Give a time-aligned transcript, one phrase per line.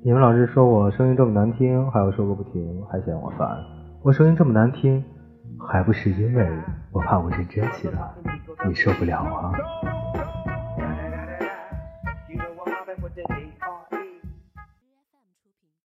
[0.00, 3.48] 你们老是说我声音这么难听还要说个不停还嫌我烦
[4.02, 5.02] 我声音这么难听
[5.68, 6.48] 还不是因为
[6.92, 8.00] 我怕我认真起来
[8.68, 9.52] 你受不了啊。